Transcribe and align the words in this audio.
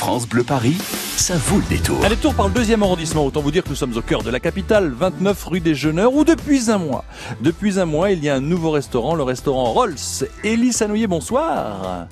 France 0.00 0.26
Bleu 0.26 0.42
Paris, 0.42 0.78
ça 0.80 1.34
vaut 1.36 1.58
le 1.58 1.68
détour. 1.68 2.02
Un 2.02 2.08
détour 2.08 2.34
par 2.34 2.48
le 2.48 2.54
deuxième 2.54 2.82
arrondissement. 2.82 3.26
Autant 3.26 3.42
vous 3.42 3.50
dire 3.50 3.62
que 3.62 3.68
nous 3.68 3.74
sommes 3.74 3.94
au 3.98 4.00
cœur 4.00 4.22
de 4.22 4.30
la 4.30 4.40
capitale, 4.40 4.88
29 4.88 5.44
rue 5.44 5.60
des 5.60 5.74
Jeuneurs, 5.74 6.14
où 6.14 6.24
depuis 6.24 6.70
un 6.70 6.78
mois, 6.78 7.04
depuis 7.42 7.78
un 7.78 7.84
mois, 7.84 8.10
il 8.10 8.24
y 8.24 8.30
a 8.30 8.34
un 8.34 8.40
nouveau 8.40 8.70
restaurant, 8.70 9.14
le 9.14 9.24
restaurant 9.24 9.64
Rolls. 9.64 10.24
Élie 10.42 10.72
Sanouillet, 10.72 11.06
bonsoir. 11.06 12.06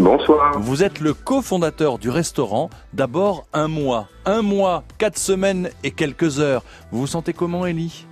Bonsoir. 0.00 0.58
Vous 0.58 0.82
êtes 0.82 0.98
le 0.98 1.14
cofondateur 1.14 1.98
du 1.98 2.10
restaurant. 2.10 2.70
D'abord, 2.92 3.46
un 3.52 3.68
mois. 3.68 4.08
Un 4.24 4.42
mois, 4.42 4.82
quatre 4.98 5.16
semaines 5.16 5.70
et 5.84 5.92
quelques 5.92 6.40
heures. 6.40 6.64
Vous 6.90 6.98
vous 6.98 7.06
sentez 7.06 7.32
comment, 7.32 7.66
Élie? 7.66 8.04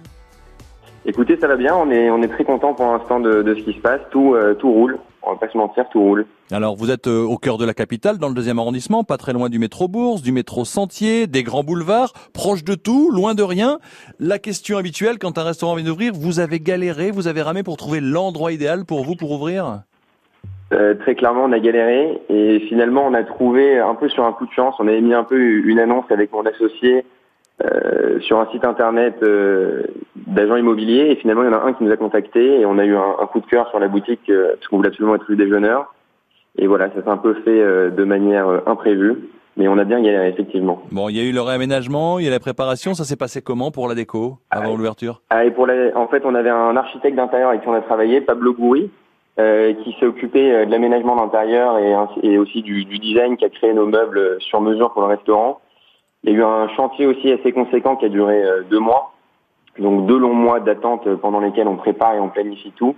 Écoutez, 1.04 1.36
ça 1.40 1.48
va 1.48 1.56
bien. 1.56 1.74
On 1.74 1.90
est, 1.90 2.10
on 2.10 2.22
est 2.22 2.28
très 2.28 2.44
content 2.44 2.74
pour 2.74 2.86
l'instant 2.86 3.18
de, 3.18 3.42
de, 3.42 3.56
ce 3.56 3.60
qui 3.62 3.72
se 3.72 3.80
passe. 3.80 4.02
Tout, 4.12 4.36
euh, 4.36 4.54
tout 4.54 4.70
roule. 4.70 5.00
On 5.26 5.32
va 5.32 5.38
pas 5.38 5.48
se 5.48 5.56
mentir, 5.56 5.88
tout 5.90 6.00
roule. 6.00 6.26
Alors, 6.52 6.76
vous 6.76 6.90
êtes 6.90 7.06
euh, 7.06 7.22
au 7.22 7.38
cœur 7.38 7.56
de 7.56 7.64
la 7.64 7.72
capitale, 7.72 8.18
dans 8.18 8.28
le 8.28 8.34
deuxième 8.34 8.58
arrondissement, 8.58 9.04
pas 9.04 9.16
très 9.16 9.32
loin 9.32 9.48
du 9.48 9.58
métro 9.58 9.88
Bourse, 9.88 10.22
du 10.22 10.32
métro 10.32 10.64
Sentier, 10.64 11.26
des 11.26 11.42
grands 11.42 11.64
boulevards, 11.64 12.12
proche 12.34 12.62
de 12.64 12.74
tout, 12.74 13.10
loin 13.10 13.34
de 13.34 13.42
rien. 13.42 13.78
La 14.20 14.38
question 14.38 14.76
habituelle, 14.76 15.18
quand 15.18 15.38
un 15.38 15.44
restaurant 15.44 15.76
vient 15.76 15.86
d'ouvrir, 15.86 16.12
vous 16.14 16.40
avez 16.40 16.60
galéré, 16.60 17.10
vous 17.10 17.26
avez 17.26 17.42
ramé 17.42 17.62
pour 17.62 17.76
trouver 17.76 18.00
l'endroit 18.00 18.52
idéal 18.52 18.84
pour 18.84 19.04
vous 19.04 19.16
pour 19.16 19.32
ouvrir? 19.32 19.82
Euh, 20.72 20.94
très 20.94 21.14
clairement, 21.14 21.44
on 21.44 21.52
a 21.52 21.58
galéré 21.58 22.20
et 22.28 22.60
finalement, 22.68 23.06
on 23.06 23.14
a 23.14 23.22
trouvé 23.22 23.78
un 23.78 23.94
peu 23.94 24.08
sur 24.08 24.24
un 24.24 24.32
coup 24.32 24.46
de 24.46 24.52
chance. 24.52 24.74
On 24.78 24.88
avait 24.88 25.00
mis 25.00 25.14
un 25.14 25.24
peu 25.24 25.38
une 25.38 25.78
annonce 25.78 26.06
avec 26.10 26.32
mon 26.32 26.44
associé 26.44 27.04
euh, 27.62 28.18
sur 28.20 28.40
un 28.40 28.46
site 28.50 28.64
internet 28.64 29.14
euh, 29.22 29.84
d'agents 30.26 30.56
immobiliers 30.56 31.10
et 31.10 31.16
finalement, 31.16 31.42
il 31.42 31.46
y 31.46 31.54
en 31.54 31.58
a 31.58 31.62
un 31.64 31.72
qui 31.72 31.84
nous 31.84 31.92
a 31.92 31.96
contacté 31.96 32.60
et 32.60 32.66
on 32.66 32.78
a 32.78 32.84
eu 32.84 32.96
un, 32.96 33.14
un 33.20 33.26
coup 33.26 33.40
de 33.40 33.46
cœur 33.46 33.68
sur 33.70 33.78
la 33.78 33.88
boutique 33.88 34.28
euh, 34.28 34.54
parce 34.54 34.66
qu'on 34.68 34.78
voulait 34.78 34.88
absolument 34.88 35.14
être 35.14 35.26
rue 35.26 35.36
des 35.36 35.48
Jeuneurs. 35.48 35.94
Et 36.58 36.66
voilà, 36.66 36.88
ça 36.90 37.02
s'est 37.02 37.08
un 37.08 37.16
peu 37.16 37.34
fait 37.44 37.60
euh, 37.60 37.90
de 37.90 38.04
manière 38.04 38.48
euh, 38.48 38.58
imprévue, 38.66 39.28
mais 39.56 39.68
on 39.68 39.78
a 39.78 39.84
bien 39.84 40.00
galéré 40.02 40.28
effectivement. 40.28 40.82
Bon, 40.90 41.08
il 41.08 41.16
y 41.16 41.20
a 41.20 41.24
eu 41.24 41.32
le 41.32 41.40
réaménagement, 41.42 42.18
il 42.18 42.24
y 42.24 42.28
a 42.28 42.30
la 42.32 42.40
préparation. 42.40 42.94
Ça 42.94 43.04
s'est 43.04 43.16
passé 43.16 43.40
comment 43.40 43.70
pour 43.70 43.88
la 43.88 43.94
déco 43.94 44.38
avant 44.50 44.72
Ah, 44.72 44.76
l'ouverture? 44.76 45.20
Ah, 45.30 45.44
et 45.44 45.50
pour 45.52 45.66
la, 45.66 45.96
en 45.96 46.08
fait, 46.08 46.22
on 46.24 46.34
avait 46.34 46.50
un 46.50 46.76
architecte 46.76 47.16
d'intérieur 47.16 47.50
avec 47.50 47.62
qui 47.62 47.68
on 47.68 47.72
a 47.74 47.80
travaillé, 47.82 48.20
Pablo 48.20 48.52
Goury, 48.52 48.90
euh, 49.38 49.74
qui 49.82 49.96
s'est 49.98 50.06
occupé 50.06 50.64
de 50.66 50.70
l'aménagement 50.70 51.16
d'intérieur 51.16 51.78
et, 51.78 51.94
et 52.28 52.38
aussi 52.38 52.62
du, 52.62 52.84
du 52.84 52.98
design, 52.98 53.36
qui 53.36 53.44
a 53.44 53.48
créé 53.48 53.72
nos 53.74 53.86
meubles 53.86 54.36
sur 54.40 54.60
mesure 54.60 54.92
pour 54.92 55.02
le 55.02 55.08
restaurant. 55.08 55.60
Il 56.24 56.32
y 56.32 56.34
a 56.34 56.38
eu 56.38 56.42
un 56.42 56.68
chantier 56.68 57.06
aussi 57.06 57.30
assez 57.30 57.52
conséquent 57.52 57.96
qui 57.96 58.06
a 58.06 58.08
duré 58.08 58.42
euh, 58.42 58.62
deux 58.68 58.80
mois, 58.80 59.12
donc 59.78 60.06
deux 60.06 60.18
longs 60.18 60.34
mois 60.34 60.58
d'attente 60.58 61.06
euh, 61.06 61.16
pendant 61.16 61.38
lesquels 61.38 61.68
on 61.68 61.76
prépare 61.76 62.14
et 62.14 62.20
on 62.20 62.28
planifie 62.28 62.72
tout, 62.72 62.96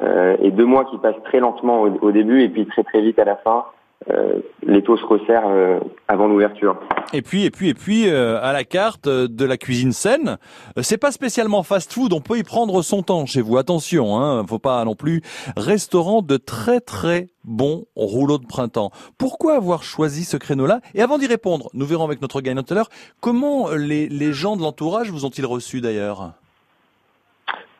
Euh, 0.00 0.36
et 0.40 0.50
deux 0.50 0.64
mois 0.64 0.86
qui 0.86 0.96
passent 0.96 1.22
très 1.24 1.38
lentement 1.38 1.82
au, 1.82 1.90
au 2.00 2.12
début 2.12 2.40
et 2.42 2.48
puis 2.48 2.64
très 2.64 2.82
très 2.82 3.02
vite 3.02 3.18
à 3.18 3.24
la 3.24 3.36
fin. 3.36 3.66
Euh, 4.10 4.40
les 4.66 4.82
taux 4.82 4.96
se 4.96 5.04
resserrent 5.04 5.48
euh, 5.48 5.78
avant 6.08 6.26
l'ouverture. 6.26 6.78
Et 7.12 7.22
puis, 7.22 7.44
et 7.44 7.50
puis, 7.50 7.68
et 7.68 7.74
puis, 7.74 8.08
euh, 8.08 8.40
à 8.42 8.52
la 8.52 8.64
carte 8.64 9.06
euh, 9.06 9.28
de 9.28 9.44
la 9.44 9.56
cuisine 9.56 9.92
saine, 9.92 10.38
euh, 10.78 10.82
c'est 10.82 10.98
pas 10.98 11.12
spécialement 11.12 11.62
fast-food. 11.62 12.12
On 12.12 12.20
peut 12.20 12.38
y 12.38 12.42
prendre 12.42 12.82
son 12.82 13.02
temps 13.02 13.26
chez 13.26 13.42
vous. 13.42 13.58
Attention, 13.58 14.16
hein, 14.18 14.44
faut 14.46 14.58
pas 14.58 14.84
non 14.84 14.94
plus. 14.94 15.22
Restaurant 15.56 16.22
de 16.22 16.36
très 16.36 16.80
très 16.80 17.28
bons 17.44 17.84
rouleaux 17.96 18.38
de 18.38 18.46
printemps. 18.46 18.90
Pourquoi 19.18 19.56
avoir 19.56 19.82
choisi 19.82 20.24
ce 20.24 20.36
créneau-là? 20.36 20.80
Et 20.94 21.02
avant 21.02 21.18
d'y 21.18 21.26
répondre, 21.26 21.68
nous 21.74 21.86
verrons 21.86 22.04
avec 22.04 22.22
notre 22.22 22.40
gagnant 22.40 22.62
tout 22.62 22.74
à 22.74 22.76
l'heure 22.76 22.90
comment 23.20 23.70
les, 23.70 24.08
les 24.08 24.32
gens 24.32 24.56
de 24.56 24.62
l'entourage 24.62 25.10
vous 25.10 25.24
ont-ils 25.24 25.46
reçu 25.46 25.80
d'ailleurs? 25.80 26.32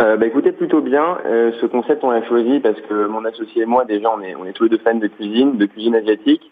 Euh, 0.03 0.17
bah 0.17 0.27
écoutez, 0.27 0.53
plutôt 0.53 0.81
bien. 0.81 1.19
Euh, 1.27 1.53
ce 1.61 1.67
concept, 1.67 2.03
on 2.03 2.11
l'a 2.11 2.25
choisi 2.27 2.59
parce 2.61 2.81
que 2.83 3.07
mon 3.07 3.25
associé 3.25 3.63
et 3.63 3.67
moi, 3.67 3.85
déjà, 3.85 4.11
on 4.17 4.21
est, 4.21 4.35
on 4.35 4.45
est 4.47 4.53
tous 4.53 4.65
les 4.65 4.71
deux 4.71 4.79
fans 4.79 4.95
de 4.97 5.07
cuisine, 5.07 5.57
de 5.59 5.67
cuisine 5.67 5.95
asiatique. 5.95 6.51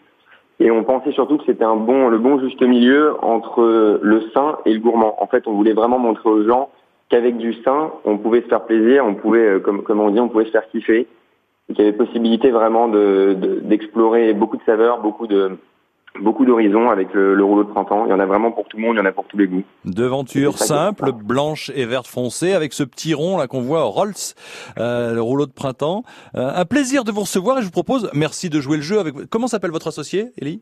Et 0.59 0.71
on 0.71 0.83
pensait 0.83 1.11
surtout 1.11 1.37
que 1.37 1.43
c'était 1.45 1.63
un 1.65 1.75
bon, 1.75 2.07
le 2.07 2.17
bon 2.19 2.39
juste 2.39 2.61
milieu 2.61 3.15
entre 3.23 3.99
le 4.01 4.21
sain 4.33 4.57
et 4.65 4.73
le 4.73 4.79
gourmand. 4.79 5.21
En 5.21 5.27
fait, 5.27 5.47
on 5.47 5.53
voulait 5.53 5.73
vraiment 5.73 5.99
montrer 5.99 6.29
aux 6.29 6.47
gens 6.47 6.69
qu'avec 7.09 7.37
du 7.37 7.53
sain, 7.63 7.91
on 8.05 8.17
pouvait 8.17 8.41
se 8.41 8.47
faire 8.47 8.63
plaisir, 8.65 9.03
on 9.05 9.15
pouvait, 9.15 9.55
euh, 9.55 9.59
comme, 9.59 9.83
comme 9.83 9.99
on 9.99 10.11
dit, 10.11 10.19
on 10.19 10.29
pouvait 10.29 10.45
se 10.45 10.51
faire 10.51 10.67
kiffer. 10.69 11.07
Et 11.69 11.73
qu'il 11.73 11.83
y 11.83 11.87
avait 11.87 11.97
possibilité 11.97 12.51
vraiment 12.51 12.87
de, 12.87 13.35
de- 13.37 13.59
d'explorer 13.59 14.33
beaucoup 14.33 14.57
de 14.57 14.63
saveurs, 14.63 14.99
beaucoup 15.01 15.27
de, 15.27 15.57
beaucoup 16.19 16.45
d'horizons 16.45 16.89
avec 16.89 17.13
le, 17.13 17.35
le 17.35 17.43
rouleau 17.43 17.63
de 17.63 17.69
printemps. 17.69 18.05
Il 18.05 18.09
y 18.09 18.13
en 18.13 18.19
a 18.19 18.25
vraiment 18.25 18.51
pour 18.51 18.67
tout 18.67 18.77
le 18.77 18.83
monde, 18.83 18.95
il 18.95 18.99
y 18.99 19.01
en 19.01 19.05
a 19.05 19.11
pour 19.11 19.25
tous 19.25 19.37
les 19.37 19.47
goûts. 19.47 19.63
Devanture 19.85 20.57
simple, 20.57 21.11
blanche 21.11 21.71
et 21.75 21.85
verte 21.85 22.07
foncée, 22.07 22.53
avec 22.53 22.73
ce 22.73 22.83
petit 22.83 23.13
rond 23.13 23.37
là 23.37 23.47
qu'on 23.47 23.61
voit 23.61 23.85
au 23.85 23.89
Rolls, 23.89 24.13
euh, 24.77 25.13
le 25.13 25.21
rouleau 25.21 25.45
de 25.45 25.51
printemps. 25.51 26.03
Euh, 26.35 26.51
un 26.53 26.65
plaisir 26.65 27.03
de 27.03 27.11
vous 27.11 27.21
recevoir 27.21 27.57
et 27.57 27.61
je 27.61 27.65
vous 27.65 27.71
propose, 27.71 28.09
merci 28.13 28.49
de 28.49 28.59
jouer 28.59 28.77
le 28.77 28.83
jeu 28.83 28.99
avec. 28.99 29.15
Comment 29.29 29.47
s'appelle 29.47 29.71
votre 29.71 29.87
associé, 29.87 30.31
Elie 30.41 30.61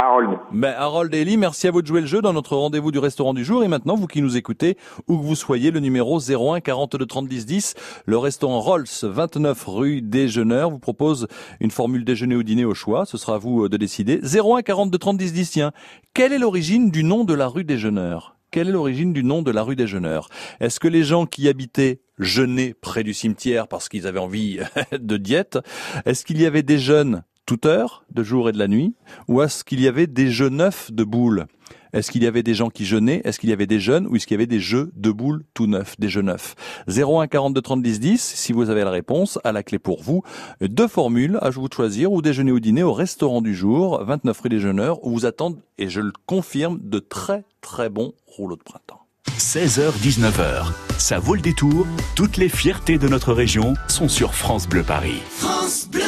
Harold. 0.00 0.38
Ben, 0.52 0.74
Harold 0.78 1.12
et 1.12 1.36
merci 1.36 1.66
à 1.66 1.72
vous 1.72 1.82
de 1.82 1.86
jouer 1.88 2.00
le 2.00 2.06
jeu 2.06 2.22
dans 2.22 2.32
notre 2.32 2.54
rendez-vous 2.56 2.92
du 2.92 3.00
restaurant 3.00 3.34
du 3.34 3.44
jour. 3.44 3.64
Et 3.64 3.68
maintenant, 3.68 3.96
vous 3.96 4.06
qui 4.06 4.22
nous 4.22 4.36
écoutez, 4.36 4.76
où 5.08 5.18
que 5.18 5.24
vous 5.24 5.34
soyez, 5.34 5.72
le 5.72 5.80
numéro 5.80 6.20
01 6.20 6.60
42 6.60 7.04
30 7.04 7.26
10 7.26 7.46
10, 7.46 7.74
le 8.06 8.16
restaurant 8.16 8.60
Rolls, 8.60 8.86
29 9.02 9.64
rue 9.66 10.00
des 10.00 10.28
Jeuneurs, 10.28 10.70
vous 10.70 10.78
propose 10.78 11.26
une 11.58 11.72
formule 11.72 12.04
déjeuner 12.04 12.36
ou 12.36 12.44
dîner 12.44 12.64
au 12.64 12.74
choix. 12.74 13.06
Ce 13.06 13.18
sera 13.18 13.34
à 13.34 13.38
vous 13.38 13.64
euh, 13.64 13.68
de 13.68 13.76
décider. 13.76 14.20
01 14.22 14.62
42 14.62 14.96
30 14.98 15.16
10 15.16 15.32
10, 15.32 15.50
tiens. 15.50 15.72
Quelle 16.14 16.32
est 16.32 16.38
l'origine 16.38 16.92
du 16.92 17.02
nom 17.02 17.24
de 17.24 17.34
la 17.34 17.48
rue 17.48 17.64
des 17.64 17.76
Jeuneurs 17.76 18.36
Quelle 18.52 18.68
est 18.68 18.72
l'origine 18.72 19.12
du 19.12 19.24
nom 19.24 19.42
de 19.42 19.50
la 19.50 19.64
rue 19.64 19.74
des 19.74 19.88
Jeuneurs 19.88 20.28
Est-ce 20.60 20.78
que 20.78 20.86
les 20.86 21.02
gens 21.02 21.26
qui 21.26 21.48
habitaient 21.48 22.02
Genet 22.20 22.74
près 22.80 23.02
du 23.02 23.14
cimetière 23.14 23.66
parce 23.66 23.88
qu'ils 23.88 24.06
avaient 24.06 24.18
envie 24.20 24.60
de 24.92 25.16
diète, 25.16 25.58
est-ce 26.04 26.24
qu'il 26.24 26.40
y 26.40 26.46
avait 26.46 26.62
des 26.62 26.78
jeunes 26.78 27.24
toute 27.48 27.64
heure, 27.64 28.04
de 28.10 28.22
jour 28.22 28.50
et 28.50 28.52
de 28.52 28.58
la 28.58 28.68
nuit, 28.68 28.94
ou 29.26 29.40
est-ce 29.40 29.64
qu'il 29.64 29.80
y 29.80 29.88
avait 29.88 30.06
des 30.06 30.30
jeux 30.30 30.50
neufs 30.50 30.92
de 30.92 31.02
boules? 31.02 31.46
Est-ce 31.94 32.10
qu'il 32.10 32.22
y 32.22 32.26
avait 32.26 32.42
des 32.42 32.52
gens 32.52 32.68
qui 32.68 32.84
jeûnaient? 32.84 33.22
Est-ce 33.24 33.40
qu'il 33.40 33.48
y 33.48 33.54
avait 33.54 33.66
des 33.66 33.80
jeunes? 33.80 34.06
Ou 34.06 34.16
est-ce 34.16 34.26
qu'il 34.26 34.34
y 34.34 34.36
avait 34.36 34.46
des 34.46 34.60
jeux 34.60 34.92
de 34.94 35.10
boules 35.10 35.44
tout 35.54 35.66
neufs, 35.66 35.98
des 35.98 36.10
jeux 36.10 36.20
neufs? 36.20 36.56
01 36.88 37.26
42 37.26 37.62
30 37.62 37.82
10 37.82 38.00
10, 38.00 38.20
si 38.20 38.52
vous 38.52 38.68
avez 38.68 38.84
la 38.84 38.90
réponse, 38.90 39.38
à 39.44 39.52
la 39.52 39.62
clé 39.62 39.78
pour 39.78 40.02
vous, 40.02 40.22
deux 40.60 40.88
formules 40.88 41.38
à 41.40 41.48
vous 41.48 41.70
de 41.70 41.72
choisir, 41.72 42.12
ou 42.12 42.20
déjeuner 42.20 42.52
ou 42.52 42.60
dîner 42.60 42.82
au 42.82 42.92
restaurant 42.92 43.40
du 43.40 43.54
jour, 43.54 44.04
29 44.04 44.38
rue 44.38 44.50
des 44.50 44.60
Jeuneurs, 44.60 45.02
où 45.06 45.12
vous 45.12 45.24
attendent, 45.24 45.56
et 45.78 45.88
je 45.88 46.02
le 46.02 46.12
confirme, 46.26 46.78
de 46.82 46.98
très 46.98 47.44
très 47.62 47.88
bons 47.88 48.12
rouleaux 48.26 48.56
de 48.56 48.62
printemps. 48.62 49.00
16h-19h, 49.38 50.66
ça 50.98 51.18
vaut 51.18 51.34
le 51.34 51.40
détour. 51.40 51.86
Toutes 52.14 52.36
les 52.36 52.50
fiertés 52.50 52.98
de 52.98 53.08
notre 53.08 53.32
région 53.32 53.72
sont 53.86 54.08
sur 54.08 54.34
France 54.34 54.68
Bleu 54.68 54.82
Paris. 54.82 55.22
France 55.30 55.88
Bleu 55.90 56.07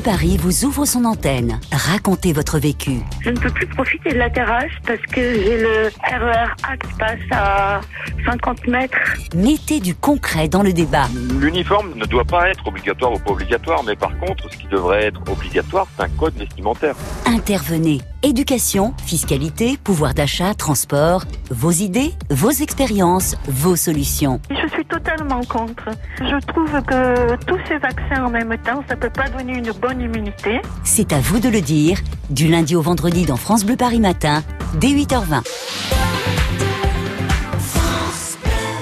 Paris 0.00 0.38
vous 0.38 0.64
ouvre 0.64 0.86
son 0.86 1.04
antenne. 1.04 1.60
Racontez 1.72 2.32
votre 2.32 2.58
vécu. 2.58 3.00
Je 3.20 3.30
ne 3.30 3.38
peux 3.38 3.50
plus 3.50 3.66
profiter 3.66 4.10
de 4.10 4.18
la 4.18 4.30
terrasse 4.30 4.70
parce 4.86 5.00
que 5.00 5.20
j'ai 5.20 5.58
le 5.58 5.90
RER 6.02 6.48
A 6.62 6.76
qui 6.76 6.92
passe 6.98 7.18
à 7.30 7.80
50 8.24 8.66
mètres. 8.66 8.96
Mettez 9.34 9.80
du 9.80 9.94
concret 9.94 10.48
dans 10.48 10.62
le 10.62 10.72
débat. 10.72 11.08
L'uniforme 11.38 11.92
ne 11.96 12.06
doit 12.06 12.24
pas 12.24 12.48
être 12.48 12.66
obligatoire 12.66 13.12
ou 13.12 13.18
pas 13.18 13.32
obligatoire, 13.32 13.82
mais 13.84 13.96
par 13.96 14.16
contre, 14.18 14.50
ce 14.50 14.56
qui 14.56 14.66
devrait 14.68 15.04
être 15.06 15.20
obligatoire, 15.30 15.86
c'est 15.96 16.04
un 16.04 16.08
code 16.08 16.34
vestimentaire. 16.34 16.94
Intervenez. 17.26 18.00
Éducation, 18.22 18.92
fiscalité, 19.06 19.78
pouvoir 19.82 20.12
d'achat, 20.12 20.52
transport. 20.52 21.24
Vos 21.50 21.70
idées, 21.70 22.12
vos 22.28 22.50
expériences, 22.50 23.34
vos 23.48 23.76
solutions. 23.76 24.42
Je 24.50 24.68
suis 24.68 24.84
totalement 24.84 25.40
contre. 25.44 25.88
Je 26.18 26.46
trouve 26.46 26.70
que 26.82 27.36
tous 27.46 27.58
ces 27.66 27.78
vaccins 27.78 28.26
en 28.26 28.28
même 28.28 28.54
temps, 28.58 28.84
ça 28.90 28.96
peut 28.96 29.08
pas 29.08 29.30
donner 29.30 29.56
une 29.56 29.72
bonne 29.72 30.02
immunité. 30.02 30.60
C'est 30.84 31.14
à 31.14 31.18
vous 31.18 31.40
de 31.40 31.48
le 31.48 31.62
dire. 31.62 31.98
Du 32.28 32.48
lundi 32.48 32.76
au 32.76 32.82
vendredi 32.82 33.24
dans 33.24 33.36
France 33.36 33.64
Bleu 33.64 33.76
Paris 33.76 34.00
Matin, 34.00 34.42
dès 34.74 34.88
8h20. 34.88 35.99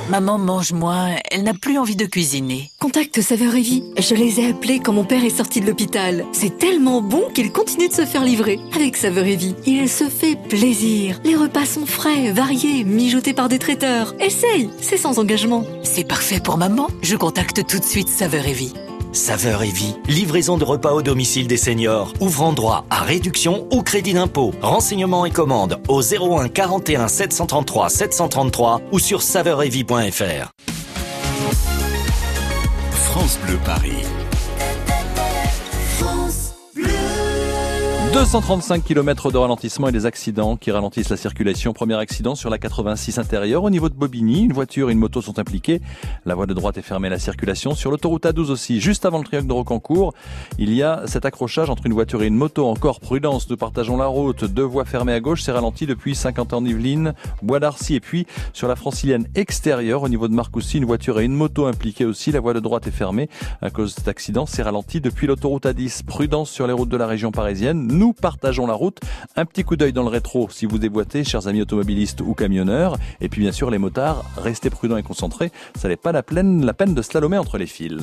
Maman 0.09 0.39
mange 0.39 0.73
moins, 0.73 1.17
elle 1.31 1.43
n'a 1.43 1.53
plus 1.53 1.77
envie 1.77 1.95
de 1.95 2.07
cuisiner. 2.07 2.71
Contacte 2.81 3.21
Saveur 3.21 3.55
et 3.55 3.61
Vie. 3.61 3.85
Je 3.99 4.15
les 4.15 4.41
ai 4.41 4.49
appelés 4.49 4.81
quand 4.81 4.95
mon 4.95 5.05
père 5.05 5.23
est 5.23 5.37
sorti 5.37 5.61
de 5.61 5.67
l'hôpital. 5.67 6.25
C'est 6.33 6.57
tellement 6.57 7.03
bon 7.03 7.29
qu'il 7.35 7.53
continue 7.53 7.89
de 7.89 7.93
se 7.93 8.07
faire 8.07 8.25
livrer. 8.25 8.59
Avec 8.75 8.97
Saveur 8.97 9.27
et 9.27 9.37
Vie, 9.37 9.55
il 9.67 9.87
se 9.87 10.05
fait 10.05 10.37
plaisir. 10.49 11.21
Les 11.25 11.37
repas 11.37 11.67
sont 11.67 11.85
frais, 11.85 12.33
variés, 12.33 12.85
mijotés 12.85 13.35
par 13.35 13.51
des 13.51 13.59
traiteurs. 13.59 14.15
Essaye, 14.19 14.71
c'est 14.81 14.97
sans 14.97 15.19
engagement. 15.19 15.65
C'est 15.83 16.09
parfait 16.09 16.41
pour 16.41 16.57
maman. 16.57 16.89
Je 17.03 17.17
contacte 17.17 17.67
tout 17.67 17.79
de 17.79 17.85
suite 17.85 18.09
Saveur 18.09 18.47
et 18.47 18.55
Vie. 18.55 18.73
Saveur 19.13 19.63
et 19.63 19.71
vie, 19.71 19.97
livraison 20.07 20.59
de 20.59 20.65
repas 20.65 20.93
au 20.93 21.03
domicile 21.03 21.47
des 21.47 21.57
seniors, 21.57 22.13
ouvrant 22.21 22.53
droit 22.53 22.85
à 22.91 23.03
réduction 23.03 23.67
ou 23.73 23.83
crédit 23.83 24.13
d'impôt. 24.13 24.53
Renseignements 24.61 25.25
et 25.25 25.31
commandes 25.31 25.81
au 25.89 26.03
01 26.03 26.49
41 26.49 27.09
733 27.09 27.89
733 27.89 28.83
ou 28.93 28.99
sur 28.99 29.23
saveuretvie.fr. 29.23 30.51
France 32.93 33.39
Bleu 33.45 33.59
Paris. 33.65 34.05
235 38.13 38.85
km 38.85 39.31
de 39.31 39.37
ralentissement 39.37 39.89
et 39.89 39.93
des 39.93 40.07
accidents 40.07 40.57
qui 40.57 40.71
ralentissent 40.71 41.11
la 41.11 41.19
circulation. 41.19 41.75
Premier 41.75 41.97
accident 41.97 42.35
sur 42.35 42.49
la 42.49 42.57
86 42.57 43.19
intérieure 43.19 43.65
au 43.65 43.71
niveau 43.71 43.91
de 43.91 43.95
Bobigny. 43.95 44.45
Une 44.45 44.55
voiture 44.55 44.89
et 44.89 44.93
une 44.93 44.99
moto 44.99 45.21
sont 45.21 45.39
impliquées. 45.39 45.83
La 46.25 46.35
voie 46.35 46.47
de 46.47 46.55
droite 46.55 46.79
est 46.79 46.83
fermée 46.83 47.09
à 47.09 47.11
la 47.11 47.19
circulation. 47.19 47.75
Sur 47.75 47.91
l'autoroute 47.91 48.25
A12 48.25 48.51
aussi, 48.51 48.81
juste 48.81 49.05
avant 49.05 49.19
le 49.19 49.25
triangle 49.25 49.49
de 49.49 49.53
Rocancourt, 49.53 50.15
il 50.59 50.73
y 50.73 50.83
a 50.83 51.03
cet 51.07 51.27
accrochage 51.27 51.69
entre 51.69 51.85
une 51.85 51.93
voiture 51.93 52.23
et 52.23 52.27
une 52.29 52.35
moto. 52.37 52.67
Encore 52.67 53.01
prudence, 53.01 53.49
nous 53.51 53.59
partageons 53.59 53.99
la 53.99 54.07
route. 54.07 54.43
Deux 54.45 54.63
voies 54.63 54.87
fermées 54.87 55.13
à 55.13 55.21
gauche, 55.21 55.43
c'est 55.43 55.53
ralenti 55.53 55.85
depuis 55.85 56.15
50 56.15 56.55
ans 56.55 56.65
Yvelines, 56.65 57.13
Bois 57.43 57.61
d'Arcy 57.61 57.95
et 57.95 58.01
puis 58.01 58.27
sur 58.55 58.69
la 58.69 58.77
francilienne 58.77 59.29
extérieure 59.35 60.03
au 60.03 60.09
niveau 60.09 60.29
de 60.29 60.35
Marcoussis, 60.35 60.79
une 60.79 60.87
voiture 60.87 61.21
et 61.21 61.25
une 61.25 61.35
moto 61.35 61.67
impliquées 61.67 62.07
aussi. 62.07 62.33
La 62.33 62.41
voie 62.41 62.55
de 62.55 62.61
droite 62.61 62.87
est 62.87 62.91
fermée 62.91 63.29
à 63.61 63.69
cause 63.69 63.95
de 63.95 64.01
cet 64.01 64.09
accident. 64.09 64.47
C'est 64.47 64.63
ralenti 64.63 65.03
depuis 65.03 65.27
l'autoroute 65.27 65.67
A10. 65.67 66.05
Prudence 66.05 66.51
sur 66.51 66.67
les 66.67 66.73
routes 66.73 66.89
de 66.89 66.97
la 66.97 67.07
région 67.07 67.33
parisienne. 67.33 67.98
Nous 67.99 68.13
partageons 68.13 68.69
la 68.69 68.75
route. 68.75 69.01
Un 69.35 69.45
petit 69.45 69.65
coup 69.65 69.75
d'œil 69.75 69.93
dans 69.93 70.05
le 70.05 70.09
rétro 70.09 70.49
si 70.51 70.67
vous 70.67 70.79
déboîtez, 70.79 71.25
chers 71.25 71.49
amis 71.49 71.63
automobilistes 71.63 72.21
ou 72.21 72.33
camionneurs. 72.33 72.97
Et 73.21 73.29
puis 73.29 73.41
bien 73.41 73.51
sûr, 73.51 73.71
les 73.73 73.79
motards, 73.79 74.25
restez 74.37 74.71
prudents 74.71 74.99
et 74.99 75.03
concentrés. 75.03 75.51
Ça 75.75 75.89
n'est 75.89 75.97
pas 75.97 76.13
la 76.13 76.23
peine, 76.23 76.65
la 76.65 76.75
peine 76.75 76.95
de 76.95 77.03
slalomer 77.03 77.39
entre 77.39 77.59
les 77.59 77.67
fils. 77.67 77.99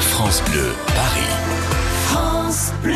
France 0.00 0.42
Bleu, 0.50 0.72
Paris. 0.86 1.20
France 2.06 2.72
Bleu. 2.82 2.94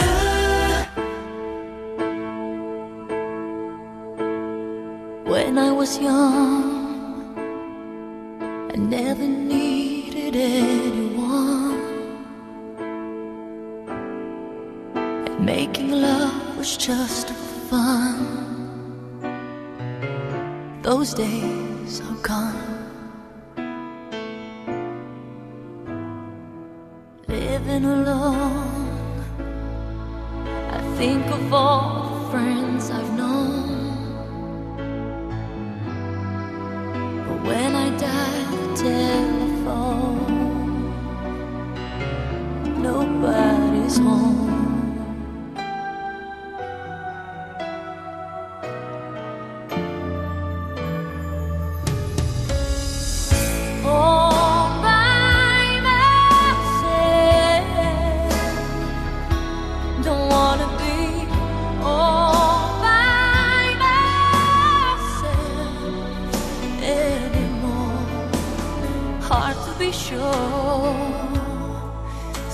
When 5.27 5.59
I 5.59 5.71
was 5.71 5.99
young, 6.01 7.37
I 8.73 8.79
never 8.79 9.27
needed 9.27 10.35
anyone. 10.35 10.82
Making 15.43 15.91
love 15.91 16.57
was 16.57 16.77
just 16.77 17.31
fun. 17.69 18.17
Those 20.83 21.15
days 21.15 22.01
are 22.01 22.15
gone. 22.23 22.69
Living 27.27 27.85
alone, 27.85 29.25
I 30.71 30.81
think 30.97 31.27
of 31.27 31.53
all 31.53 32.09
the 32.11 32.31
friends 32.31 32.91
I've 32.91 33.13
known. 33.17 33.69
But 37.27 37.43
when 37.49 37.75
I 37.75 37.89
dial 37.97 38.57
the 38.63 38.77
telephone, 38.77 40.23
nobody's 42.81 43.99
home. 43.99 44.42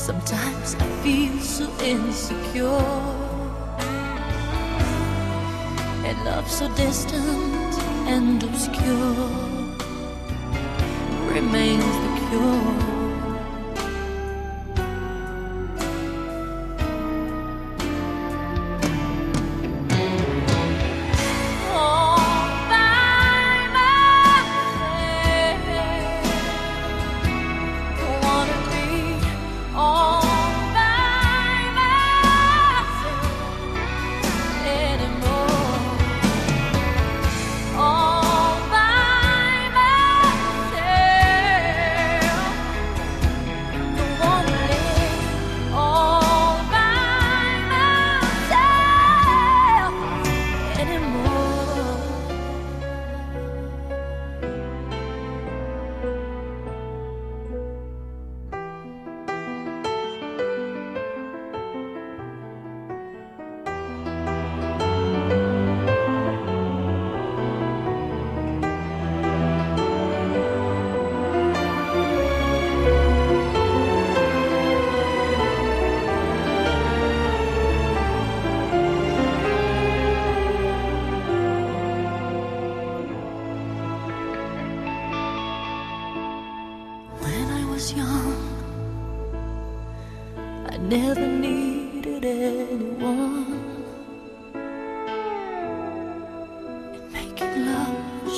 Sometimes 0.08 0.74
I 0.76 0.86
feel 1.02 1.38
so 1.38 1.68
insecure. 1.84 2.64
And 6.02 6.24
love 6.24 6.50
so 6.50 6.66
distant 6.76 7.74
and 8.08 8.42
obscure 8.42 9.28
remains 11.30 11.94
the 12.04 12.26
cure. 12.30 12.97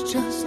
Just 0.02 0.46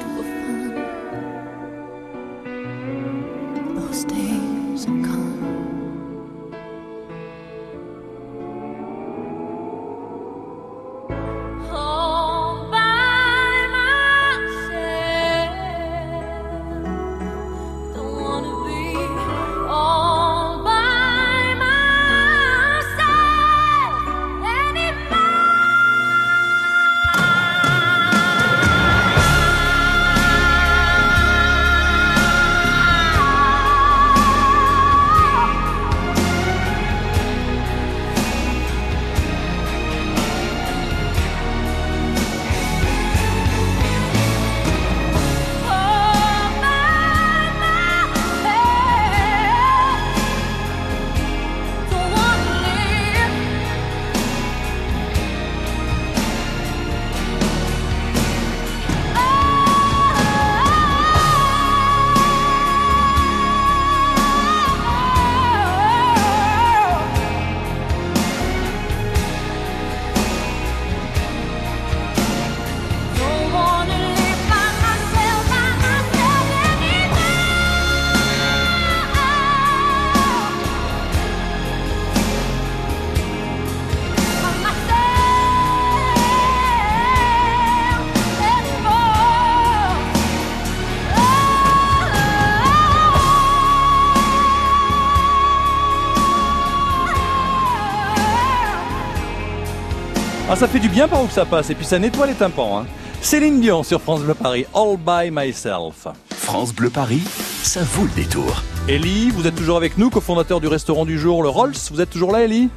ça 100.63 100.69
fait 100.69 100.79
du 100.79 100.87
bien 100.87 101.09
par 101.09 101.21
où 101.21 101.27
que 101.27 101.33
ça 101.33 101.43
passe 101.43 101.69
et 101.71 101.75
puis 101.75 101.83
ça 101.83 101.99
nettoie 101.99 102.25
les 102.25 102.35
tympans. 102.35 102.79
Hein. 102.79 102.85
Céline 103.19 103.59
Dion 103.59 103.83
sur 103.83 103.99
France 103.99 104.21
Bleu 104.21 104.33
Paris, 104.33 104.65
All 104.73 104.95
by 104.95 105.29
Myself. 105.29 106.07
France 106.29 106.73
Bleu 106.73 106.89
Paris, 106.89 107.21
ça 107.63 107.81
vaut 107.83 108.05
le 108.05 108.11
détour. 108.11 108.63
Ellie, 108.87 109.29
vous 109.31 109.45
êtes 109.45 109.55
toujours 109.55 109.75
avec 109.75 109.97
nous, 109.97 110.09
cofondateur 110.09 110.61
du 110.61 110.67
restaurant 110.67 111.03
du 111.03 111.19
jour, 111.19 111.43
le 111.43 111.49
Rolls. 111.49 111.73
Vous 111.91 111.99
êtes 111.99 112.09
toujours 112.09 112.31
là, 112.31 112.45
Ellie? 112.45 112.69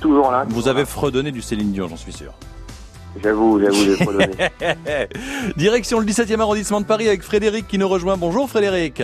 Toujours 0.00 0.30
là. 0.30 0.46
Vous 0.48 0.66
avez 0.66 0.86
fredonné 0.86 1.30
du 1.30 1.42
Céline 1.42 1.72
Dion, 1.72 1.88
j'en 1.88 1.98
suis 1.98 2.14
sûr. 2.14 2.32
J'avoue, 3.22 3.60
j'avoue, 3.60 3.84
j'ai 3.84 3.96
fredonné. 3.96 4.30
Direction 5.58 6.00
le 6.00 6.06
17e 6.06 6.40
arrondissement 6.40 6.80
de 6.80 6.86
Paris 6.86 7.06
avec 7.06 7.22
Frédéric 7.22 7.68
qui 7.68 7.76
nous 7.76 7.88
rejoint. 7.88 8.16
Bonjour 8.16 8.48
Frédéric. 8.48 9.02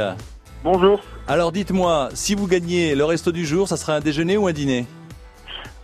Bonjour. 0.65 1.03
Alors 1.29 1.53
dites-moi, 1.53 2.09
si 2.15 2.35
vous 2.35 2.47
gagnez 2.47 2.95
le 2.95 3.05
resto 3.05 3.31
du 3.31 3.45
jour, 3.45 3.69
ça 3.69 3.77
sera 3.77 3.97
un 3.97 4.01
déjeuner 4.01 4.39
ou 4.39 4.47
un 4.47 4.53
dîner? 4.55 4.87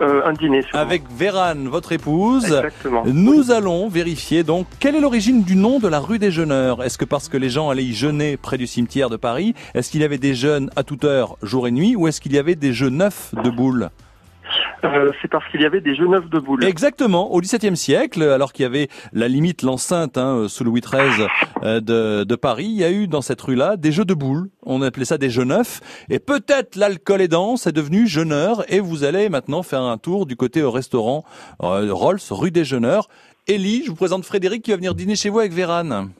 Euh, 0.02 0.22
un 0.24 0.32
dîner. 0.32 0.62
sûrement. 0.62 0.82
Avec 0.82 1.02
Vérane, 1.16 1.68
votre 1.68 1.92
épouse. 1.92 2.44
Exactement. 2.44 3.04
Nous 3.06 3.52
allons 3.52 3.88
vérifier 3.88 4.42
donc 4.42 4.66
quelle 4.80 4.96
est 4.96 5.00
l'origine 5.00 5.44
du 5.44 5.54
nom 5.54 5.78
de 5.78 5.86
la 5.86 6.00
rue 6.00 6.18
des 6.18 6.32
Jeûneurs. 6.32 6.82
Est-ce 6.82 6.98
que 6.98 7.04
parce 7.04 7.28
que 7.28 7.36
les 7.36 7.50
gens 7.50 7.70
allaient 7.70 7.84
y 7.84 7.94
jeûner 7.94 8.36
près 8.36 8.58
du 8.58 8.66
cimetière 8.66 9.10
de 9.10 9.16
Paris, 9.16 9.54
est-ce 9.74 9.90
qu'il 9.90 10.00
y 10.00 10.04
avait 10.04 10.18
des 10.18 10.34
jeûnes 10.34 10.70
à 10.76 10.82
toute 10.82 11.04
heure, 11.04 11.36
jour 11.42 11.68
et 11.68 11.70
nuit, 11.70 11.94
ou 11.94 12.08
est-ce 12.08 12.20
qu'il 12.20 12.32
y 12.32 12.38
avait 12.38 12.56
des 12.56 12.72
jeux 12.72 12.88
neufs 12.88 13.32
de 13.44 13.50
boules? 13.50 13.90
Euh, 14.84 15.10
c'est 15.20 15.28
parce 15.28 15.48
qu'il 15.50 15.60
y 15.60 15.64
avait 15.64 15.80
des 15.80 15.94
jeux 15.94 16.06
neufs 16.06 16.28
de 16.28 16.38
boules. 16.38 16.64
Exactement, 16.64 17.32
au 17.32 17.40
XVIIe 17.40 17.76
siècle, 17.76 18.22
alors 18.22 18.52
qu'il 18.52 18.64
y 18.64 18.66
avait 18.66 18.88
la 19.12 19.28
limite 19.28 19.62
l'enceinte 19.62 20.18
hein, 20.18 20.46
sous 20.48 20.64
Louis 20.64 20.80
XIII 20.80 21.26
euh, 21.62 21.80
de, 21.80 22.24
de 22.24 22.34
Paris, 22.36 22.66
il 22.66 22.78
y 22.78 22.84
a 22.84 22.90
eu 22.90 23.06
dans 23.06 23.22
cette 23.22 23.40
rue-là 23.40 23.76
des 23.76 23.92
jeux 23.92 24.04
de 24.04 24.14
boules. 24.14 24.50
On 24.64 24.82
appelait 24.82 25.04
ça 25.04 25.18
des 25.18 25.30
jeux 25.30 25.44
neufs. 25.44 25.80
Et 26.10 26.18
peut-être 26.18 26.76
l'alcool 26.76 27.20
aidant, 27.20 27.56
c'est 27.56 27.72
devenu 27.72 28.06
jeûneur. 28.06 28.64
Et 28.72 28.80
vous 28.80 29.04
allez 29.04 29.28
maintenant 29.28 29.62
faire 29.62 29.82
un 29.82 29.98
tour 29.98 30.26
du 30.26 30.36
côté 30.36 30.62
au 30.62 30.70
restaurant 30.70 31.24
euh, 31.62 31.92
Rolls, 31.92 32.20
rue 32.30 32.50
des 32.50 32.64
Jeûneurs. 32.64 33.08
Ellie, 33.48 33.82
je 33.84 33.90
vous 33.90 33.96
présente 33.96 34.24
Frédéric 34.24 34.62
qui 34.62 34.70
va 34.70 34.76
venir 34.76 34.94
dîner 34.94 35.16
chez 35.16 35.28
vous 35.28 35.40
avec 35.40 35.52
Vérane. 35.52 36.10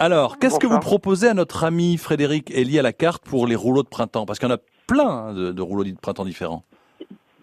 Alors, 0.00 0.38
qu'est-ce 0.38 0.60
que 0.60 0.66
vous 0.68 0.78
proposez 0.78 1.26
à 1.28 1.34
notre 1.34 1.64
ami 1.64 1.96
Frédéric 1.96 2.52
Ellie 2.54 2.78
à 2.78 2.82
la 2.82 2.92
carte 2.92 3.24
pour 3.24 3.48
les 3.48 3.56
rouleaux 3.56 3.82
de 3.82 3.88
printemps? 3.88 4.26
Parce 4.26 4.38
qu'il 4.38 4.48
y 4.48 4.52
en 4.52 4.54
a 4.54 4.60
plein 4.86 5.08
hein, 5.08 5.34
de, 5.34 5.50
de 5.50 5.62
rouleaux 5.62 5.82
de 5.82 5.92
printemps 6.00 6.24
différents. 6.24 6.62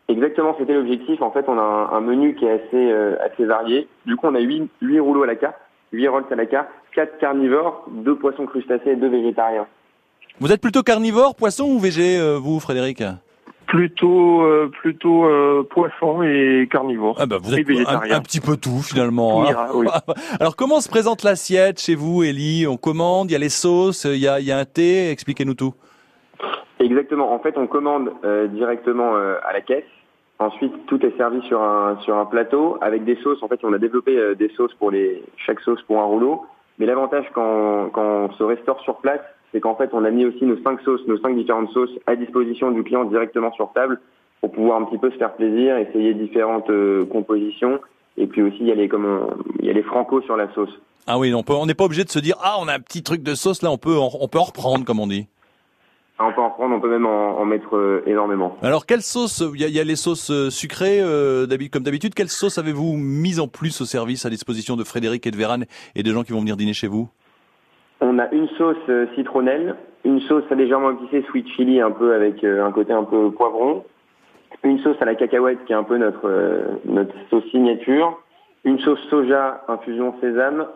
Exactement, 0.07 0.55
c'était 0.57 0.73
l'objectif. 0.73 1.21
En 1.21 1.31
fait, 1.31 1.43
on 1.49 1.57
a 1.57 1.61
un, 1.61 1.97
un 1.97 1.99
menu 1.99 2.35
qui 2.35 2.45
est 2.45 2.51
assez, 2.51 2.91
euh, 2.91 3.17
assez 3.25 3.43
varié. 3.43 3.89
Du 4.05 4.15
coup, 4.15 4.27
on 4.27 4.35
a 4.35 4.39
8, 4.39 4.69
huit 4.81 4.99
rouleaux 5.01 5.23
à 5.23 5.27
la 5.27 5.35
carte, 5.35 5.57
8 5.91 6.07
rolls 6.07 6.25
à 6.31 6.35
la 6.35 6.45
carte, 6.45 6.69
4 6.93 7.17
carnivores, 7.17 7.83
2 7.89 8.15
poissons 8.17 8.45
crustacés 8.45 8.91
et 8.91 8.95
2 8.95 9.09
végétariens. 9.09 9.67
Vous 10.39 10.51
êtes 10.51 10.61
plutôt 10.61 10.83
carnivore, 10.83 11.35
poisson 11.35 11.65
ou 11.65 11.79
végé, 11.79 12.17
euh, 12.17 12.37
vous, 12.37 12.59
Frédéric? 12.59 13.03
Plutôt, 13.75 14.41
euh, 14.41 14.71
plutôt 14.81 15.25
euh, 15.25 15.67
poisson 15.69 16.21
et 16.23 16.67
carnivore. 16.71 17.17
Ah 17.19 17.25
bah 17.25 17.37
vous 17.41 17.53
Et 17.53 17.59
êtes 17.59 17.65
un, 17.67 17.73
végétarien. 17.73 18.15
un 18.15 18.21
petit 18.21 18.39
peu 18.39 18.55
tout 18.55 18.81
finalement. 18.81 19.43
Hein. 19.43 19.49
ira, 19.49 19.75
oui. 19.75 19.87
Alors 20.39 20.55
comment 20.55 20.79
se 20.79 20.87
présente 20.87 21.23
l'assiette 21.23 21.81
chez 21.81 21.95
vous, 21.95 22.23
Ellie 22.23 22.67
On 22.67 22.77
commande, 22.77 23.29
il 23.29 23.33
y 23.33 23.35
a 23.35 23.39
les 23.39 23.49
sauces, 23.49 24.05
il 24.05 24.17
y 24.21 24.27
a, 24.29 24.39
il 24.39 24.45
y 24.45 24.51
a 24.53 24.57
un 24.57 24.65
thé. 24.65 25.09
Expliquez-nous 25.11 25.55
tout. 25.55 25.73
Exactement. 26.79 27.33
En 27.33 27.39
fait, 27.39 27.57
on 27.57 27.67
commande 27.67 28.11
euh, 28.23 28.47
directement 28.47 29.15
euh, 29.15 29.35
à 29.43 29.53
la 29.53 29.61
caisse. 29.61 29.83
Ensuite, 30.39 30.85
tout 30.87 31.05
est 31.05 31.15
servi 31.17 31.41
sur 31.47 31.61
un 31.61 31.97
sur 32.01 32.17
un 32.17 32.25
plateau 32.25 32.77
avec 32.81 33.05
des 33.05 33.15
sauces. 33.17 33.41
En 33.41 33.47
fait, 33.47 33.59
on 33.63 33.73
a 33.73 33.77
développé 33.77 34.17
euh, 34.17 34.35
des 34.35 34.49
sauces 34.55 34.73
pour 34.75 34.91
les 34.91 35.23
chaque 35.37 35.59
sauce 35.61 35.81
pour 35.83 35.99
un 35.99 36.05
rouleau. 36.05 36.45
Mais 36.77 36.85
l'avantage 36.85 37.25
quand 37.33 37.89
quand 37.93 38.29
on 38.29 38.31
se 38.33 38.43
restaure 38.43 38.79
sur 38.81 38.97
place, 38.97 39.21
c'est 39.55 39.61
qu'en 39.61 39.75
fait, 39.75 39.89
on 39.93 40.03
a 40.03 40.11
mis 40.11 40.25
aussi 40.25 40.43
nos 40.43 40.61
cinq 40.63 40.81
sauces, 40.81 40.99
nos 41.07 41.17
cinq 41.19 41.33
différentes 41.33 41.69
sauces 41.69 41.89
à 42.07 42.17
disposition 42.17 42.71
du 42.71 42.83
client 42.83 43.05
directement 43.05 43.53
sur 43.53 43.71
table 43.71 44.01
pour 44.41 44.51
pouvoir 44.51 44.81
un 44.81 44.83
petit 44.85 44.97
peu 44.97 45.09
se 45.11 45.15
faire 45.15 45.33
plaisir, 45.33 45.77
essayer 45.77 46.13
différentes 46.13 46.69
euh, 46.69 47.05
compositions. 47.05 47.79
Et 48.17 48.27
puis 48.27 48.41
aussi, 48.41 48.57
il 48.59 48.67
y 48.67 48.71
a 48.73 48.75
les 48.75 48.89
comme 48.89 49.05
on- 49.05 49.29
il 49.61 49.65
y 49.65 49.69
a 49.69 49.73
les 49.73 49.81
franco 49.83 50.21
sur 50.23 50.35
la 50.35 50.53
sauce. 50.53 50.69
Ah 51.07 51.17
oui, 51.17 51.33
on 51.33 51.41
peut, 51.43 51.53
on 51.53 51.65
n'est 51.67 51.73
pas 51.73 51.85
obligé 51.85 52.03
de 52.03 52.09
se 52.09 52.19
dire 52.19 52.35
ah 52.43 52.57
on 52.59 52.67
a 52.67 52.73
un 52.73 52.79
petit 52.79 53.01
truc 53.01 53.23
de 53.23 53.33
sauce 53.33 53.61
là, 53.61 53.71
on 53.71 53.77
peut 53.77 53.95
en, 53.97 54.09
on 54.19 54.27
peut 54.27 54.39
en 54.39 54.43
reprendre 54.43 54.83
comme 54.83 54.99
on 54.99 55.07
dit. 55.07 55.27
On 56.19 56.31
peut 56.33 56.41
en 56.41 56.49
prendre, 56.49 56.75
on 56.75 56.79
peut 56.81 56.89
même 56.89 57.05
en, 57.05 57.39
en 57.39 57.45
mettre 57.45 57.75
euh, 57.77 58.01
énormément. 58.07 58.57
Alors 58.61 58.85
quelle 58.85 59.01
sauce 59.01 59.41
Il 59.53 59.61
y 59.61 59.65
a, 59.65 59.67
il 59.67 59.73
y 59.73 59.79
a 59.79 59.83
les 59.85 59.95
sauces 59.95 60.31
euh, 60.31 60.49
sucrées 60.49 60.99
euh, 61.01 61.47
comme 61.71 61.83
d'habitude. 61.83 62.13
Quelle 62.13 62.29
sauce 62.29 62.57
avez-vous 62.57 62.97
mise 62.97 63.39
en 63.39 63.47
plus 63.47 63.79
au 63.81 63.85
service 63.85 64.25
à 64.25 64.29
disposition 64.29 64.75
de 64.75 64.83
Frédéric 64.83 65.25
et 65.27 65.31
de 65.31 65.37
Vérane 65.37 65.65
et 65.95 66.03
des 66.03 66.11
gens 66.11 66.23
qui 66.23 66.31
vont 66.33 66.39
venir 66.39 66.57
dîner 66.57 66.73
chez 66.73 66.87
vous? 66.87 67.07
On 68.01 68.19
a 68.19 68.29
une 68.31 68.47
sauce 68.57 68.77
euh, 68.89 69.07
citronnelle, 69.15 69.75
une 70.03 70.19
sauce 70.21 70.43
légèrement 70.51 70.91
épicée 70.91 71.23
sweet 71.29 71.47
chili 71.55 71.79
un 71.79 71.91
peu 71.91 72.13
avec 72.13 72.43
euh, 72.43 72.65
un 72.65 72.71
côté 72.71 72.93
un 72.93 73.03
peu 73.03 73.31
poivron, 73.31 73.83
une 74.63 74.79
sauce 74.79 74.97
à 74.99 75.05
la 75.05 75.15
cacahuète 75.15 75.63
qui 75.65 75.73
est 75.73 75.75
un 75.75 75.83
peu 75.83 75.97
notre 75.97 76.27
euh, 76.27 76.65
notre 76.85 77.13
sauce 77.29 77.45
signature, 77.51 78.19
une 78.63 78.79
sauce 78.79 78.99
soja 79.09 79.63
infusion 79.67 80.13
sésame 80.19 80.67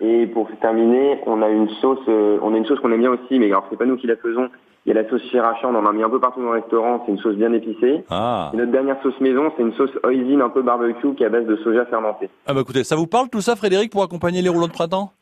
et 0.00 0.26
pour 0.26 0.48
terminer, 0.60 1.20
on 1.26 1.42
a 1.42 1.48
une 1.48 1.68
sauce 1.80 2.06
on 2.08 2.54
a 2.54 2.56
une 2.56 2.66
sauce 2.66 2.80
qu'on 2.80 2.92
aime 2.92 3.00
bien 3.00 3.10
aussi 3.10 3.38
mais 3.38 3.46
alors 3.46 3.66
c'est 3.70 3.76
pas 3.76 3.86
nous 3.86 3.96
qui 3.96 4.06
la 4.06 4.16
faisons. 4.16 4.48
Il 4.84 4.92
y 4.92 4.98
a 4.98 5.00
la 5.00 5.08
sauce 5.08 5.22
sriracha, 5.28 5.68
on 5.68 5.76
en 5.76 5.86
a 5.86 5.92
mis 5.92 6.02
un 6.02 6.10
peu 6.10 6.18
partout 6.18 6.40
dans 6.40 6.52
le 6.52 6.60
restaurant, 6.60 7.02
c'est 7.06 7.12
une 7.12 7.18
sauce 7.18 7.36
bien 7.36 7.52
épicée. 7.52 8.02
Ah. 8.10 8.50
Et 8.52 8.56
notre 8.56 8.72
dernière 8.72 9.00
sauce 9.00 9.18
maison, 9.20 9.52
c'est 9.56 9.62
une 9.62 9.72
sauce 9.74 9.92
hoisin 10.02 10.40
un 10.40 10.48
peu 10.48 10.62
barbecue 10.62 11.14
qui 11.14 11.22
est 11.22 11.26
à 11.26 11.28
base 11.28 11.46
de 11.46 11.54
soja 11.56 11.86
fermenté. 11.86 12.28
Ah 12.46 12.54
bah 12.54 12.62
écoutez, 12.62 12.82
ça 12.82 12.96
vous 12.96 13.06
parle 13.06 13.28
tout 13.28 13.40
ça, 13.40 13.54
Frédéric, 13.54 13.92
pour 13.92 14.02
accompagner 14.02 14.42
les 14.42 14.48
rouleaux 14.48 14.66
de 14.66 14.72
printemps? 14.72 15.12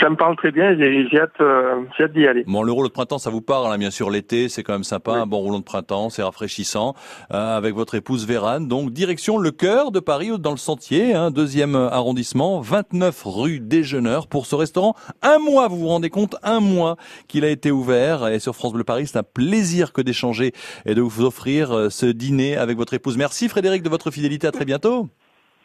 Ça 0.00 0.10
me 0.10 0.16
parle 0.16 0.36
très 0.36 0.50
bien. 0.50 0.76
J'ai 0.76 1.20
hâte, 1.20 1.30
euh, 1.40 1.82
j'ai 1.96 2.04
hâte 2.04 2.12
d'y 2.12 2.26
aller. 2.26 2.44
Bon, 2.46 2.62
le 2.62 2.72
rouleau 2.72 2.88
de 2.88 2.92
printemps, 2.92 3.18
ça 3.18 3.30
vous 3.30 3.40
parle, 3.40 3.72
hein, 3.72 3.78
bien 3.78 3.90
sûr, 3.90 4.10
l'été, 4.10 4.48
c'est 4.48 4.62
quand 4.62 4.72
même 4.72 4.84
sympa, 4.84 5.12
un 5.12 5.26
bon 5.26 5.38
rouleau 5.38 5.58
de 5.58 5.64
printemps, 5.64 6.10
c'est 6.10 6.22
rafraîchissant, 6.22 6.94
euh, 7.32 7.56
avec 7.56 7.74
votre 7.74 7.94
épouse 7.94 8.26
Vérane. 8.26 8.66
Donc, 8.66 8.92
direction 8.92 9.38
le 9.38 9.50
cœur 9.50 9.92
de 9.92 10.00
Paris, 10.00 10.30
dans 10.38 10.50
le 10.50 10.56
Sentier, 10.56 11.14
hein, 11.14 11.30
deuxième 11.30 11.76
arrondissement, 11.76 12.60
29 12.60 13.22
rue 13.24 13.60
Déjeuneur, 13.60 14.26
pour 14.26 14.46
ce 14.46 14.54
restaurant. 14.54 14.94
Un 15.22 15.38
mois, 15.38 15.68
vous 15.68 15.78
vous 15.78 15.88
rendez 15.88 16.10
compte, 16.10 16.36
un 16.42 16.60
mois 16.60 16.96
qu'il 17.28 17.44
a 17.44 17.48
été 17.48 17.70
ouvert, 17.70 18.26
et 18.28 18.38
sur 18.38 18.54
France 18.54 18.72
Bleu 18.72 18.84
Paris, 18.84 19.06
c'est 19.06 19.18
un 19.18 19.22
plaisir 19.22 19.92
que 19.92 20.00
d'échanger 20.00 20.52
et 20.86 20.94
de 20.94 21.00
vous 21.00 21.24
offrir 21.24 21.72
euh, 21.72 21.90
ce 21.90 22.06
dîner 22.06 22.56
avec 22.56 22.76
votre 22.76 22.94
épouse. 22.94 23.16
Merci 23.16 23.48
Frédéric 23.48 23.82
de 23.82 23.88
votre 23.88 24.10
fidélité, 24.10 24.46
à 24.46 24.52
très 24.52 24.64
bientôt. 24.64 25.08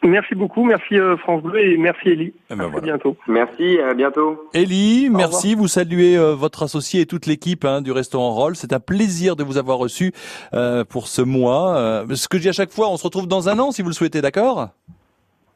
Merci 0.02 0.34
beaucoup. 0.34 0.64
Merci 0.64 0.98
euh, 0.98 1.16
France 1.18 1.42
Bleu 1.42 1.60
et 1.60 1.76
merci 1.76 2.08
Ellie. 2.08 2.32
Eh 2.50 2.54
ben 2.54 2.64
à 2.64 2.68
voilà. 2.68 2.80
bientôt. 2.80 3.16
Merci, 3.28 3.78
à 3.80 3.92
bientôt. 3.92 4.48
Ellie, 4.54 5.10
merci. 5.10 5.54
Vous 5.54 5.68
saluez 5.68 6.16
euh, 6.16 6.34
votre 6.34 6.62
associé 6.62 7.02
et 7.02 7.06
toute 7.06 7.26
l'équipe 7.26 7.64
hein, 7.64 7.82
du 7.82 7.92
restaurant 7.92 8.32
Roll. 8.32 8.56
C'est 8.56 8.72
un 8.72 8.80
plaisir 8.80 9.36
de 9.36 9.44
vous 9.44 9.58
avoir 9.58 9.78
reçu 9.78 10.12
euh, 10.54 10.84
pour 10.84 11.06
ce 11.06 11.20
mois. 11.20 11.76
Euh, 11.76 12.06
ce 12.14 12.28
que 12.28 12.38
je 12.38 12.42
dis 12.42 12.48
à 12.48 12.52
chaque 12.52 12.72
fois, 12.72 12.90
on 12.90 12.96
se 12.96 13.04
retrouve 13.04 13.28
dans 13.28 13.48
un 13.48 13.58
an 13.58 13.72
si 13.72 13.82
vous 13.82 13.88
le 13.88 13.94
souhaitez, 13.94 14.22
d'accord? 14.22 14.70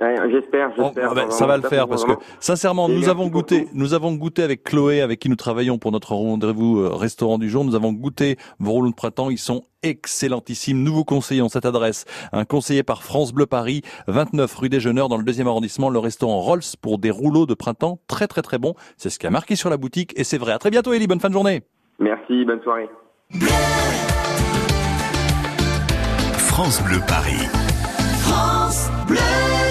Ouais, 0.00 0.16
j'espère, 0.30 0.72
j'espère. 0.76 1.32
ça 1.32 1.46
va 1.46 1.56
le 1.56 1.62
faire 1.62 1.86
parce 1.86 2.04
que 2.04 2.12
sincèrement, 2.40 2.88
nous 2.88 3.08
avons 3.08 3.28
goûté, 3.28 3.68
nous 3.72 3.94
avons 3.94 4.12
goûté 4.14 4.42
avec 4.42 4.64
Chloé, 4.64 5.00
avec 5.00 5.20
qui 5.20 5.28
nous 5.28 5.36
travaillons 5.36 5.78
pour 5.78 5.92
notre 5.92 6.14
rendez-vous 6.14 6.80
euh, 6.80 6.88
restaurant 6.94 7.38
du 7.38 7.48
jour. 7.48 7.64
Nous 7.64 7.74
avons 7.74 7.92
goûté 7.92 8.36
vos 8.58 8.72
rouleaux 8.72 8.90
de 8.90 8.94
printemps. 8.94 9.30
Ils 9.30 9.38
sont 9.38 9.62
excellentissimes. 9.82 10.82
Nous 10.82 10.92
vous 10.92 11.04
conseillons 11.04 11.48
cette 11.48 11.64
adresse. 11.64 12.06
Un 12.32 12.44
conseiller 12.44 12.82
par 12.82 13.02
France 13.02 13.32
Bleu 13.32 13.46
Paris, 13.46 13.82
29 14.08 14.52
rue 14.56 14.68
des 14.68 14.80
Jeuneurs 14.80 15.08
dans 15.08 15.18
le 15.18 15.24
deuxième 15.24 15.46
arrondissement, 15.46 15.90
le 15.90 15.98
restaurant 16.00 16.40
Rolls 16.40 16.62
pour 16.82 16.98
des 16.98 17.10
rouleaux 17.10 17.46
de 17.46 17.54
printemps 17.54 18.00
très 18.08 18.26
très 18.26 18.42
très 18.42 18.58
bons. 18.58 18.74
C'est 18.96 19.10
ce 19.10 19.18
qui 19.18 19.26
a 19.26 19.30
marqué 19.30 19.54
sur 19.54 19.70
la 19.70 19.76
boutique 19.76 20.12
et 20.16 20.24
c'est 20.24 20.38
vrai. 20.38 20.52
À 20.52 20.58
très 20.58 20.70
bientôt, 20.70 20.92
Ellie. 20.92 21.06
Bonne 21.06 21.20
fin 21.20 21.28
de 21.28 21.34
journée. 21.34 21.62
Merci, 22.00 22.44
bonne 22.44 22.62
soirée. 22.62 22.88
France 26.36 26.82
Bleu 26.82 27.00
Paris. 27.06 27.48